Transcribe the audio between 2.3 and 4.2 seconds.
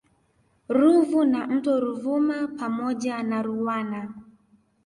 pamoja na Ruwana